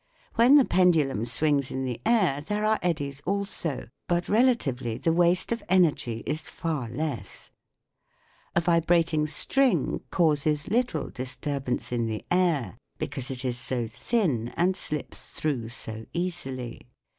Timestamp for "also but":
3.23-4.27